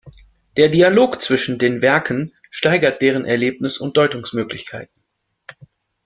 Der 0.57 0.69
Dialog 0.69 1.21
zwischen 1.21 1.59
den 1.59 1.83
Werken 1.83 2.33
steigert 2.49 3.03
deren 3.03 3.23
Erlebnis- 3.23 3.77
und 3.77 3.97
Deutungsmöglichkeiten. 3.97 5.03